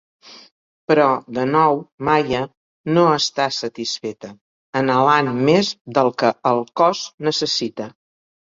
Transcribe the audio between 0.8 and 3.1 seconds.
Però, de nou, Maya no